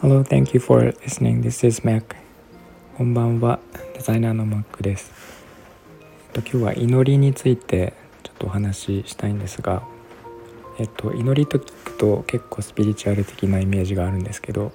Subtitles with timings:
[0.00, 1.42] Hello, thank you for listening.
[1.42, 2.16] This is Mac.
[2.96, 3.60] こんばんは、
[3.94, 5.12] デザイナーの Mac です。
[6.34, 7.92] えっと、今日は祈りについて
[8.24, 9.84] ちょっとお話ししたいんですが、
[10.80, 14.72] えっと、祈りと聞くと結構スピリチュアル的なイメージがあるんですけど、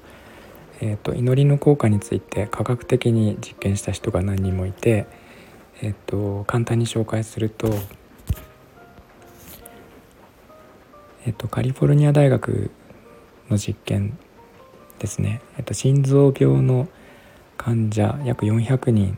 [0.79, 5.07] えっと、祈りの効果について科学的に実験した人が何人もいて、
[5.81, 7.67] えっと、簡単に紹介すると、
[11.25, 12.71] えっと、カリフォルニア大学
[13.49, 14.17] の実験
[14.99, 16.87] ですね、えっと、心臓病の
[17.57, 19.17] 患者約400人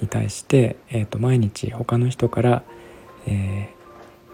[0.00, 2.62] に対して、えっと、毎日他の人から、
[3.26, 3.70] え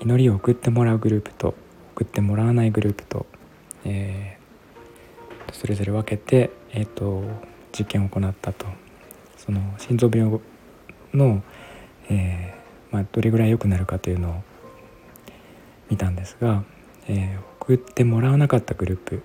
[0.00, 1.54] ー、祈りを送ってもらうグループと
[1.94, 3.26] 送ってもらわないグループと、
[3.84, 7.22] えー、それぞれ分けて、えっと、
[7.72, 8.66] 実験を行ったと。
[9.36, 10.40] その心臓病
[11.14, 11.42] の、
[12.10, 14.42] えーまあ、どれぐらい良くなるかというのを
[15.90, 16.64] 見たんですが、
[17.08, 19.22] えー、送ってもらわなかったグループ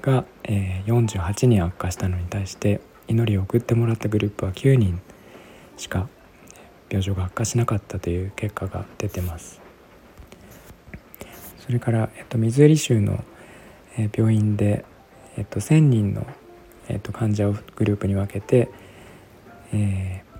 [0.00, 5.00] が、えー、48人悪化したのに対して祈りを送ってもらったグループは9人
[5.76, 6.08] しか
[6.88, 9.60] 病状が悪化しなかったという結果が出てます。
[11.58, 13.22] それから、えっと、ミズーリ州の、
[13.96, 14.84] えー、病院で、
[15.36, 16.26] えっと、1,000人の、
[16.88, 18.70] えっと、患者をグループに分けて、
[19.72, 20.30] えー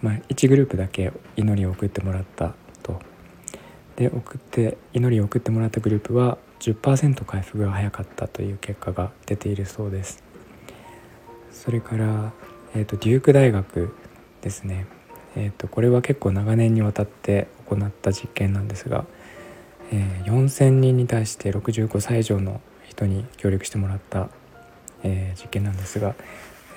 [0.00, 2.54] まあ、1グループだけ祈りを送ってもらった
[3.98, 10.22] で送って祈りを送ってもらったグループは10%回復が早かったという結果が出ているそうです。
[11.50, 12.32] それから、
[12.76, 13.92] えーと、デューク大学
[14.40, 14.86] ですね、
[15.34, 19.04] えーと、これは結構長年にわたって行った実験なんですが、
[19.90, 24.28] えー、4,000人に対して65歳以上の人に協力してもらった、
[25.02, 26.14] えー、実験なんですが、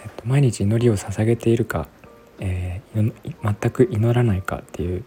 [0.04, 1.88] えーと、毎日祈りを捧げているか、
[2.40, 3.14] えー、
[3.44, 5.04] 全く祈らないかっていう、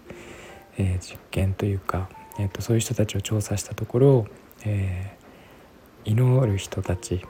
[0.78, 2.08] え実験というか、
[2.38, 4.26] えー、とそういう人たちを調査したところ
[4.66, 7.20] えー、祈る人たち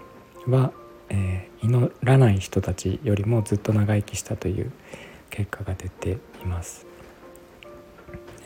[0.46, 0.72] は、
[1.08, 4.72] えー、祈らない人たちよりもずっと長生きしたという
[5.30, 6.86] 結果が出ています。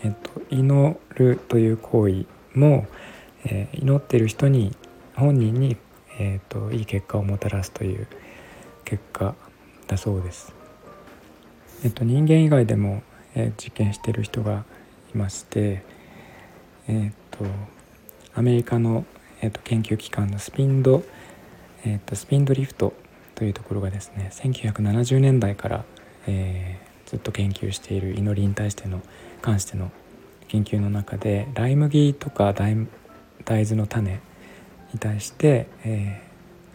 [0.05, 2.87] えっと、祈るという行為も、
[3.45, 4.75] えー、祈っている人に
[5.15, 5.77] 本人に、
[6.19, 8.07] えーと、いい結果をもたらすという
[8.85, 9.35] 結果
[9.87, 10.55] だそうです。
[11.85, 13.03] えっと、人間以外でも、
[13.35, 14.65] えー、実験している人が
[15.19, 15.83] まして、
[16.89, 17.45] えっと
[18.35, 19.05] アメリカの、
[19.41, 21.03] えーと、研究機関のスピンド、
[21.85, 22.93] えーと、スピンドリフト
[23.35, 25.85] というところがですね1970年代から、
[26.29, 29.01] えー、ずっと研究している祈りに対しての
[29.43, 29.91] 関しての
[30.47, 32.77] 研究の中でライ麦とか大
[33.45, 34.21] 豆の種
[34.93, 36.23] に対して、え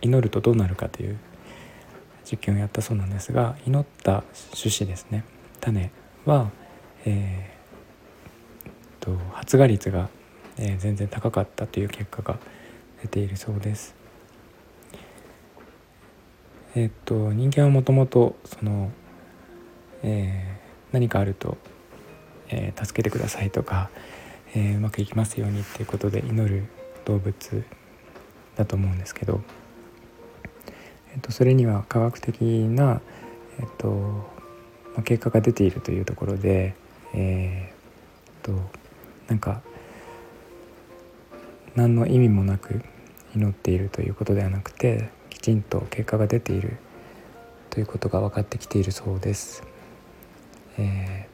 [0.01, 1.17] ー、祈るとどうなるかという
[2.29, 5.23] 実験をやったそうなんですが祈った種子ですね。
[5.61, 5.91] 種
[6.25, 6.51] は、
[7.05, 7.52] えー、
[9.05, 10.09] と発芽率が
[10.57, 12.37] えー、全然高かったという結果が
[13.01, 13.95] 出ているそうです。
[16.75, 18.91] えー、っと人間はもともとその、
[20.03, 21.57] えー、何かあると、
[22.49, 23.89] え助けてくださいとか、
[24.53, 26.65] えうまくいきますようにっていうことで祈る
[27.05, 27.63] 動物
[28.55, 29.41] だと思うんですけど、
[31.13, 33.01] えっと、それには科学的な、
[33.59, 33.89] えっと
[34.93, 36.75] まあ、結果が出ているというところで、
[37.13, 38.82] えー、っと
[39.27, 39.61] なんか
[41.75, 42.81] 何の意味もなく
[43.35, 46.77] 祈っているということではなくてきちんと結果が出ている
[47.69, 49.63] ということが分かってきているそうです。
[50.77, 51.27] え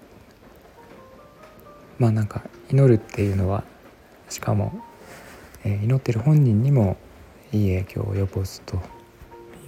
[1.97, 3.63] ー、まあなんか祈るっていうのは
[4.29, 4.79] しかも、
[5.63, 6.97] えー、祈ってる本人にも
[7.51, 8.77] いい影響を及ぼすと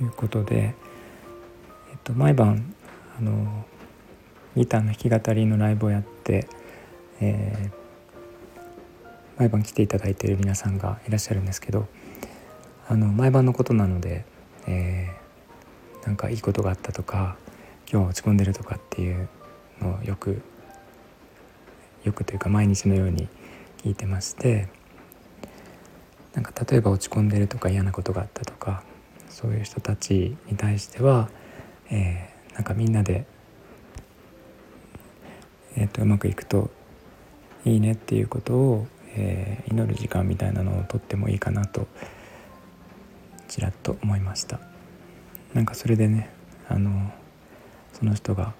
[0.01, 0.75] いうことで、
[1.91, 2.73] えっと、毎晩
[3.17, 3.65] あの
[4.55, 6.47] ギターの弾き語りのライブをやって、
[7.19, 7.80] えー、
[9.41, 11.87] 毎晩来ていただいている皆さんがいらっしゃるんですけど
[12.87, 14.23] あの毎晩のことなので、
[14.67, 17.37] えー、なんかいいことがあったとか
[17.91, 19.27] 今日落ち込んでるとかっていう
[19.81, 20.43] のをよく
[22.03, 23.29] よくというか毎日のように
[23.83, 24.67] 聞いてまして
[26.35, 28.83] なんか例えば落ち込んでるとか嫌なことがあったとか
[29.27, 31.31] そういう人たちに対しては、
[31.89, 33.25] えー、なんかみんなで、
[35.77, 36.69] えーとうまくいくと
[37.65, 41.87] いいねっていうことをえー、祈る時間みたいなのをとってもいいかなと
[43.47, 44.59] ちらっと思いました。
[45.53, 46.29] なんかそれでね
[46.69, 47.11] あの
[47.93, 48.53] その人が、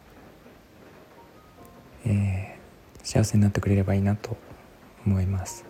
[2.06, 4.36] えー、幸せになってくれればいいなと
[5.06, 5.65] 思います。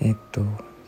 [0.00, 0.42] えー、っと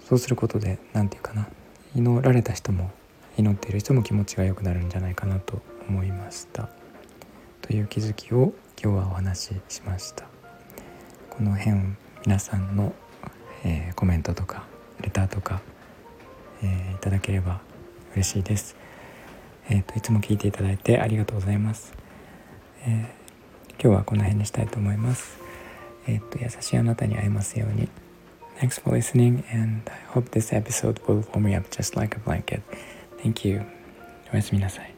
[0.09, 1.49] そうすることで何て言うかな
[1.95, 2.91] 祈られた人も
[3.37, 6.69] 祈っている人も気持ちが良くなるんじゃないかなと思いました。
[7.63, 8.53] という気づきを
[8.83, 10.38] 今日はお話ししました。
[11.39, 11.77] この辺
[12.27, 12.93] 皆さんの、
[13.65, 14.65] えー、コメントとか
[15.01, 15.61] レターとか、
[16.65, 17.61] えー、いただければ
[18.15, 18.75] 嬉しいです。
[19.71, 21.93] えーと、いつも聞いていただいてありがとうございます。
[22.85, 23.15] え、
[23.81, 25.39] 今日はこの辺にしたいと思います。
[26.09, 27.89] えっ、と優しいあなたに会えますように。
[28.59, 32.63] Thanks for listening and I hope this episode will warm me up just like a blanket.
[33.23, 33.63] Thank you.
[34.33, 34.98] おやすみなさい。